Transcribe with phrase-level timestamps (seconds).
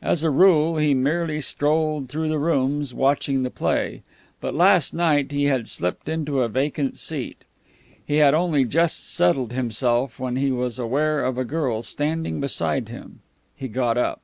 [0.00, 4.00] As a rule, he merely strolled through the rooms, watching the play;
[4.40, 7.44] but last night he had slipped into a vacant seat.
[8.06, 12.88] He had only just settled himself when he was aware of a girl standing beside
[12.88, 13.20] him.
[13.54, 14.22] He got up.